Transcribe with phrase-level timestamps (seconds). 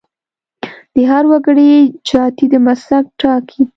[0.93, 1.71] د هر وګړي
[2.07, 3.61] جاتي د مسلک ټاکي.